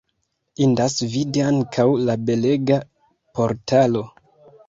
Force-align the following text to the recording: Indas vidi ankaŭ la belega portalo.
Indas 0.67 0.95
vidi 1.15 1.43
ankaŭ 1.49 1.85
la 2.07 2.15
belega 2.29 2.79
portalo. 3.41 4.05